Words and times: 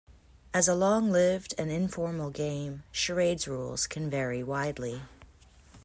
As 0.51 0.67
a 0.67 0.73
long-lived 0.73 1.53
and 1.59 1.69
informal 1.71 2.31
game, 2.31 2.81
charades' 2.91 3.47
rules 3.47 3.85
can 3.85 4.09
vary 4.09 4.41
widely. 4.41 5.03